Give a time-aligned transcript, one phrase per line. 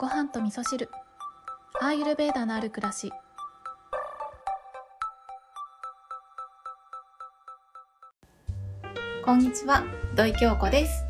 [0.00, 0.88] ご飯と味噌汁。
[1.78, 3.12] アーユルベーダのある暮らし。
[9.22, 9.84] こんにちは。
[10.16, 11.04] 土井京子です。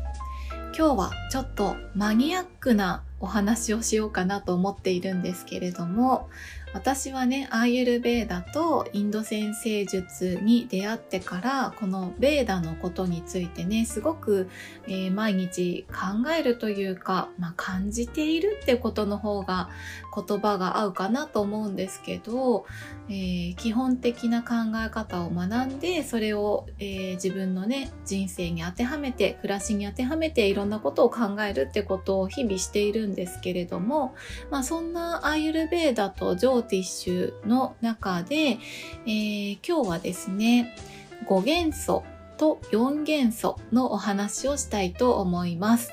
[0.77, 6.29] 今日はちょっとマニアックなお話をしようかなと思っているんですけれども
[6.73, 14.49] 私はねアーユルベーダとインド先生術に出会ってからこのベーダのことについてねすごく、
[14.87, 19.69] えー、毎日考えるというか、まあ、感じているってことの方が
[20.15, 22.65] 言葉が合うかなと思うんですけど、
[23.09, 34.15] えー、基本的な考え方を学んでそれを、えー、自分のね人生に当てはめて暮らしに当てはめていろんなことを考えるってことを日々しているんですけれども、
[34.49, 38.57] まあ、そんなアーユルベーダとジョーティッシュの中で、
[39.05, 40.75] えー、今日はですね
[41.27, 42.03] 5元素
[42.37, 45.91] と4元素のお話をしたいと思います。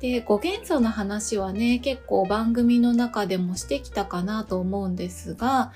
[0.00, 5.72] で5元素の話はね結構番組の中でもしてきたかなと思うんですが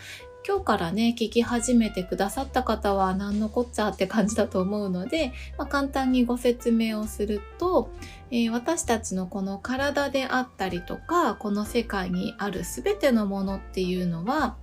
[0.46, 7.90] 今日からね聞き始めてくださった方は何のこっちゃって感じだと思うので、まあ、簡単にご説明をすると、
[8.30, 14.56] えー、私たちのこの体であったりとかこの世界にある全てのものっていうのは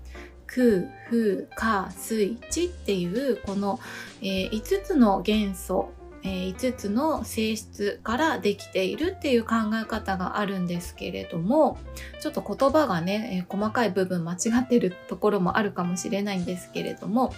[0.47, 3.79] 空、風、火、水、地っていうこの、
[4.21, 5.91] えー、5つの元素
[6.23, 11.77] えー、5つの性質からできているっていう考え方があるんですけれども
[12.19, 17.33] ちょっと言葉がね、細かい部分間違ってるところもあるかもしれないんですけれども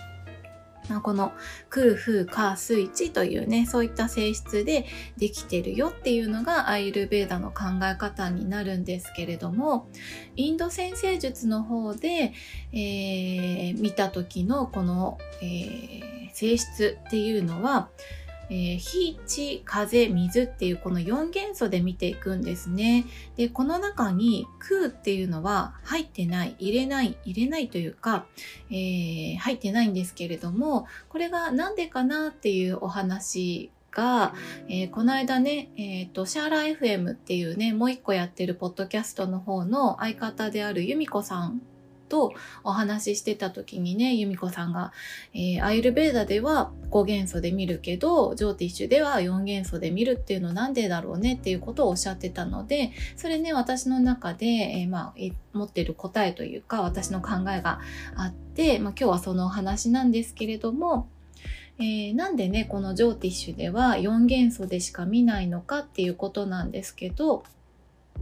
[0.99, 1.31] この
[1.69, 9.88] 空風火水地というねそういった性質でできてるよっていうのがアイルベーダの考え方になるんですけれども
[10.36, 12.33] インド先生術の方で、
[12.73, 17.89] えー、見た時のこの、えー、性質っていうのは
[18.50, 23.05] えー、火、地、風、水っていうこの4元素で見ていくんですね。
[23.36, 28.25] で、この中に空っていうのは入ってない、入れない、入れないというか、
[28.70, 34.33] えー、入ってないんですけれども、これがなんでかなっていうお話が、
[34.67, 41.61] えー、この間ね、えっ、ー、と、シャーラ FM っていうね、もう一個やってるポッドキャストの方の相方である由美子さん
[42.09, 42.33] と
[42.64, 44.92] お話ししてた時にね、由美子さんが、
[45.33, 57.80] えー、アイルベーダでは5元素で見るけど、ジョーティッシュでは4元素で見るっていうのなんでだろうねっていうことをおっしゃってたので、それね、私の中で、えー、まあ、持ってる答えというか、私の考えが
[58.15, 61.08] あって、まあ、今日はそのお話なんですけれども、
[61.80, 67.43] えー、なんでねこのジョーティッシュでは4元素でしか見ないのかっていうことなんですけど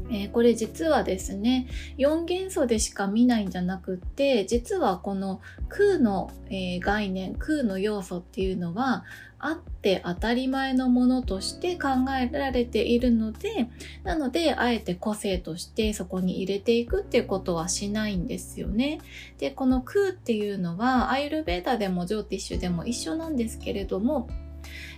[0.09, 9.03] えー、これ実はですね4元素でしか見ないんじゃなくって実はこの空の、えー、概念空の要素っていうのは
[9.39, 13.67] あって当たり前のものとして考えられているので
[14.03, 18.99] なのであえて個性としてそこに入れていくっていうことはしないんですよね。
[19.37, 24.27] でこの空っていうのはアイルベーダでもジョーティッシュでも一緒なんですけれども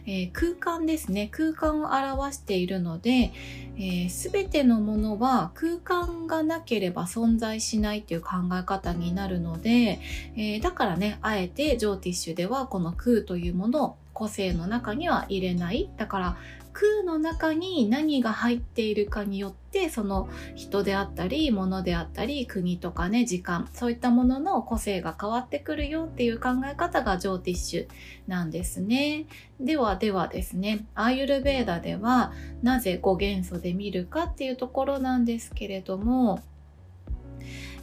[0.05, 1.29] えー、空間ですね。
[1.31, 3.31] 空間を表しているので、
[3.77, 8.29] えー、全てのものは空間がなければ存在しないという考
[8.59, 9.99] え方になるので、
[10.35, 15.89] えー、だからねあえてジョーティッシュではこの空というものを個性の中には入れない。
[15.95, 16.37] だから
[16.73, 27.87] 空の中に何が入っているかによってその人であったり物であったり国とかね時間そういったものの個性が変わってくるよっていう考え方がジョーティッシュ
[28.27, 29.25] なんですね。
[29.61, 36.41] ではではですねアーユルベーダではなぜ5元素で見るかっていうところなんですけれども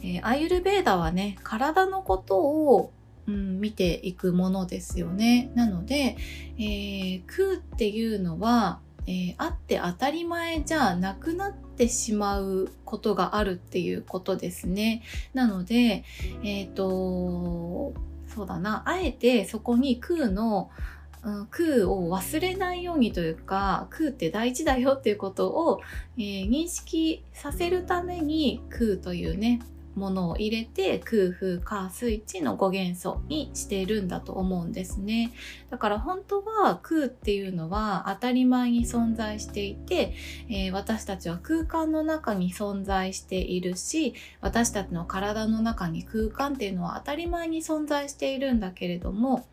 [0.03, 2.91] えー、アーユルベーダはね体のことを
[3.27, 5.51] うん、見ていくものですよね。
[5.53, 6.17] なので、
[6.57, 15.01] えー、空っていうのは、えー、あって当たり前じゃなくなってしまうことがあるっていうことですね。
[15.33, 16.03] なので、
[16.43, 17.93] えっ、ー、と、
[18.27, 20.69] そうだな、あえてそこに空の、
[21.23, 25.81] うん、空を忘れないようにというか空って大事だよっていうことを、
[26.17, 29.59] えー、認識させるために空というね
[29.97, 35.31] ものを入れて空風火水地の5元素にしているんだと思うんですね。
[35.69, 40.13] だから本当は空っていうのは当たり前に存在していて、
[40.49, 49.47] えー、私たちは空間の中に存在しているし私たちの体の中に空間っていうのは当たり前に存在しているんだけれども、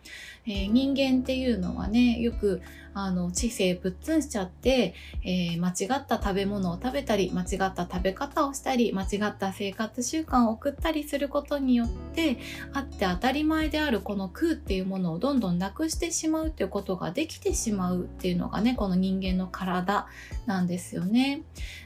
[0.46, 2.62] えー、人間っていうのはねよく
[2.94, 4.94] あの知性ぶっつんしちゃって、
[5.25, 12.38] えー、間違った食べ物を食べたり間違った食べ方をしたり間違った生活習慣を送ったりすることによって
[12.73, 20.06] あって当たり前であるこの空っていうものをどんどんなくしてしまうっていうことができてしまうっていうのがねこの人間の体
[20.46, 21.43] なんですよね。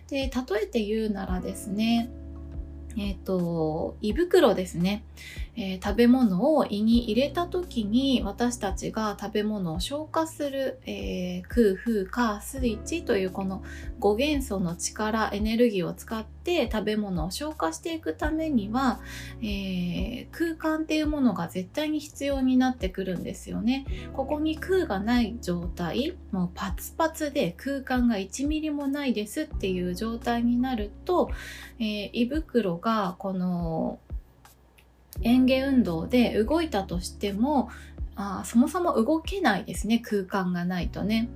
[0.09, 2.11] で例えて言うならですね
[2.99, 5.05] えっ、ー、と胃袋ですね。
[5.57, 13.65] えー、食べ物を胃に入れた時に私たちが食べ物を消化する、えー、空風火水地というこの
[13.99, 16.38] 5元素の力エネルギーを使って
[16.71, 19.01] 食べ物を消化していくためには、
[19.41, 23.87] えー、空間っていうものが絶対に必要になってくるんですよね。
[24.13, 31.31] ここに空がない状態もうパツパツで空間が1ミリもないですっていう状態になると、
[31.79, 33.99] え胃袋がこの
[35.23, 37.71] 園芸運動で動いたとしても
[38.17, 41.29] あそもそも動けないですね空間がないとね。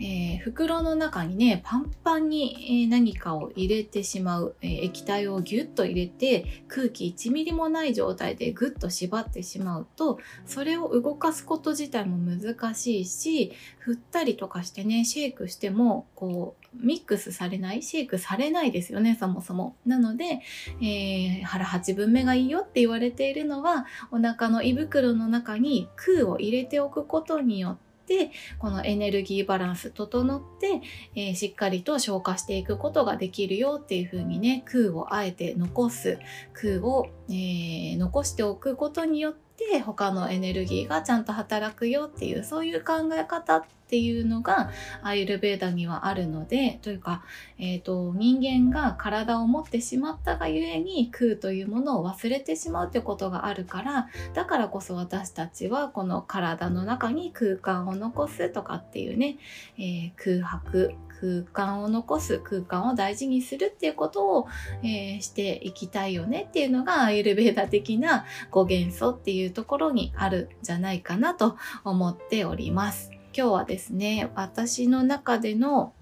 [0.00, 19.76] えー、袋の中にねパンパンに何かを入れてしまう、えー、液体をギュッと入れて空気1ミリもない状態でグッと縛ってしまうとそれを動かすこと自体も難しいし振ったりとかしてねシェイクしてもこうミックスされないシェイクされないですよねそもそも。
[19.84, 20.40] なので、
[20.80, 30.82] えー、腹8分目がいいよって言われているのはお腹の胃袋の中に空を入れておくことによっててこのエネルギーバランス整って、
[31.14, 36.18] えー、しっかりと消化していくことができるよっていう風にね空をあえて残す
[36.52, 44.70] 空を、えー、残しておくことによってて他のエネルギーがちゃんと働くよっていうそういう考え方っていうのが
[45.02, 47.24] アイルベーダにはあるのでというか、
[47.58, 59.38] えーと、人間が体を持ってしまったがゆえに空というものを忘れてしまうってことがあるからだからこそ私たちはこの体の中に空間を残すとかっていうね、
[59.76, 64.48] えー、空白空間を残す空間を大事にするっていうことを、
[64.82, 73.10] えー、していきたいよねっていうのがアイルベーダ的な5元素っていうところにあるんじゃないかなと思っております。
[73.36, 75.92] 今日はですね、私の中での、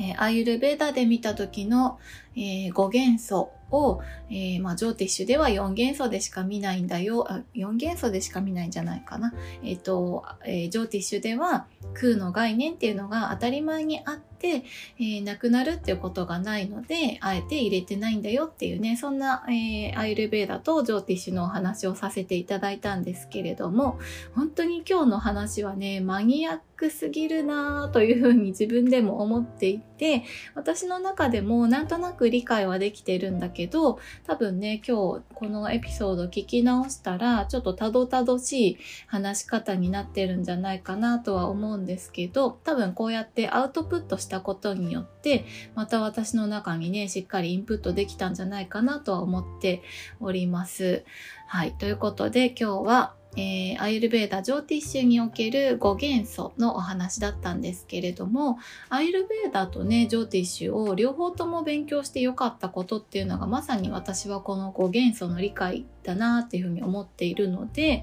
[0.00, 1.98] えー、アイルベーダで見た時の、
[2.36, 4.00] えー、5元素を、
[4.30, 7.30] えー、まあ、ジョーティッシュでは4元素でしか見ないんだよ。
[7.30, 9.34] あ4元素でしか見ないんじゃないかな。
[9.62, 14.64] えっ、と、え、ジョーティッシュでは空の概念っていうのが当たり前にあって、
[14.98, 23.98] えー、なくなるっていうことがないので、あえて入れてないんだよっていうね、そんな、えー、アイルベーダとジョーティッシュのお話をさせていただいたんですけれども、
[24.34, 30.22] 本当に今日の話はね、マニアックすぎるなというふうに 自分でも思っていて、
[30.54, 45.44] 私の中でもなんとなく理解はできてるんだけど、多分ね、今日このエピソード聞き直したら、ちょっとたどたどしい話し方になってるんじゃないかなとは思うんですけど、多分こうやってアウトプットしてたことによって、
[45.74, 49.82] また私の中にね、しっかりインプットできたんじゃないかなとは思って
[50.20, 51.04] おります。
[51.46, 51.72] はい。
[51.72, 58.58] ということで今日はえー、アイルベーダ・ジョーティッシュにおける5元素のお話だったんですけれども
[58.88, 68.02] アイルベーダとねジョーティッシュを両方とも勉強してよかったことっていうのがまさに私はこの5元素の理解だなっていうふうに思っているので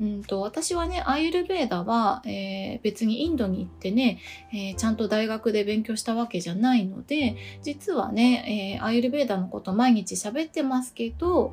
[0.00, 4.20] うんと私はねアイルベーダは、えー、別にインドに行ってね、
[4.52, 11.50] えー、ちゃんと大学で勉強したわけじゃないので実はね、えアイルベーダのこと毎日喋ってますけど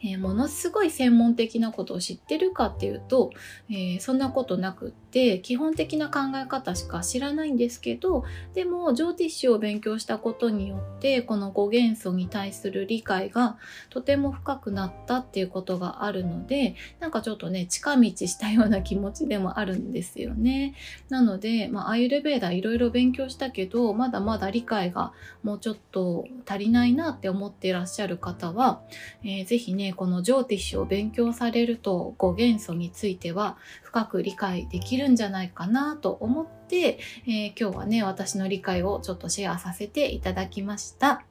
[0.00, 3.32] え、ものすごい専門的なことを知ってるかっていうと、
[3.70, 5.07] え、そんなことなくって。
[5.10, 8.24] 基本的な考え方しか知らないんですけど
[8.54, 13.56] でもジョーティッシュを勉強したことによってこの5元素に対する理解が
[13.90, 20.74] とても深くなったっていうことがあるのでなんかちょっとね近道したような気持ちでもあるんですよね。
[21.08, 28.82] なので、まあ、アイルベーダいろいろ勉強したけどまだまだ理解がもうちょっと足りないなって思っていらっしゃる方は、
[29.22, 41.24] えー、ぜひねこのジョーティッシュを勉強されると5元素については深く理解できるんじゃないかなと思って、えー、今日はね私の理解をちょっとシェアさせていただきました。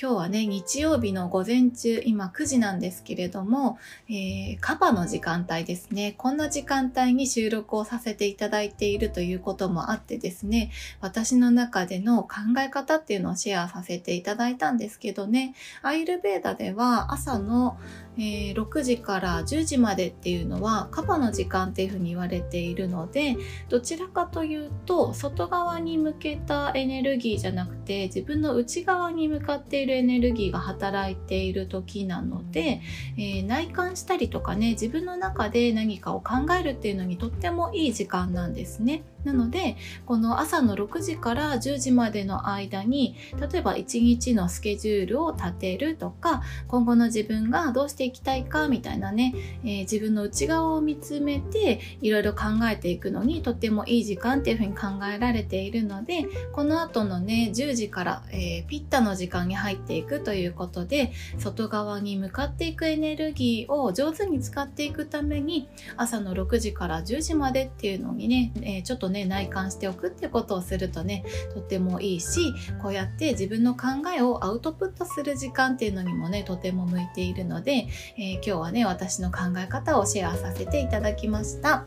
[0.00, 3.78] 今日はね日曜日の午前中今9時なんですけれども、
[4.08, 6.14] えー、カバの時間帯ですね。
[6.16, 12.28] こんな時間帯に収録をさせていただいているということもあってですね私の中での考
[12.58, 15.54] え方っていうのをシェアさせていただいたんですけどね。
[15.82, 17.78] アイルベーダでは朝の
[18.18, 23.36] えー、6時から10時までっていうのはカバの時間っていうふうに言われているので
[23.68, 32.80] どちらかというと外側に向けたエネルギーじゃなくて自分の内側に向かっているエネルギーが働いている時なので、
[33.16, 39.02] えー、内観したりとかね自分の中で何かを考えるっていうのにとってもいい時間なんですね。
[39.28, 43.14] なのでこの朝の6時から10時までの間に
[43.52, 65.68] 例えば1日のスケジュールを立てるとか今後の自分がどうしていきたいかみたいなね、えー、自分の内側を見つめていろいろ考えていくのにとってもいい時間っていうふうに考えられているのでこの後のね10時から、えー、ピッタの時間に入っていくということで外側に向かっていくエネルギーを上手に使っていくために
[65.98, 81.84] 朝の6時から10時までっていうのにね、えー、ちょっとね内観しておくってことをするとねとってもいいしこうやって自分の考えをアウトプットする時間っていうのにもねとても向いているので、えー、今日はね私の考え方をシェアさせていただきました。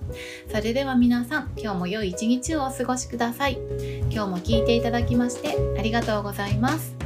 [0.50, 3.60] それでは皆さん今日も良い一日をお過ごしください。
[4.10, 7.00] 今日も聞いていただきましてありがとうございます。